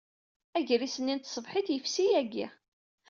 Agris-nni 0.57 1.13
n 1.15 1.19
tṣebḥit 1.21 1.67
yefsi 1.71 2.05
yagi. 2.11 2.47